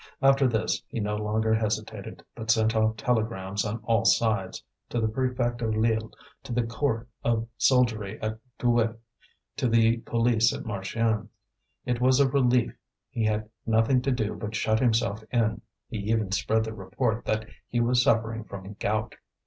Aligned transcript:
After 0.19 0.47
this, 0.47 0.81
he 0.87 0.99
no 0.99 1.15
longer 1.15 1.53
hesitated, 1.53 2.23
but 2.33 2.49
sent 2.49 2.75
off 2.75 2.97
telegrams 2.97 3.63
on 3.63 3.81
all 3.83 4.03
sides 4.03 4.63
to 4.89 4.99
the 4.99 5.07
prefect 5.07 5.61
of 5.61 5.75
Lille, 5.75 6.11
to 6.41 6.51
the 6.51 6.63
corps 6.63 7.05
of 7.23 7.47
soldiery 7.55 8.19
at 8.19 8.39
Douai, 8.57 8.93
to 9.57 9.67
the 9.67 9.97
police 9.97 10.55
at 10.55 10.65
Marchiennes. 10.65 11.27
It 11.85 12.01
was 12.01 12.19
a 12.19 12.27
relief; 12.27 12.75
he 13.11 13.25
had 13.25 13.47
nothing 13.67 14.01
to 14.01 14.11
do 14.11 14.33
but 14.33 14.55
shut 14.55 14.79
himself 14.79 15.23
in; 15.31 15.61
he 15.87 15.97
even 15.99 16.31
spread 16.31 16.63
the 16.63 16.73
report 16.73 17.23
that 17.25 17.45
he 17.67 17.79
was 17.79 18.01
suffering 18.01 18.43
from 18.43 18.73
gout. 18.79 19.13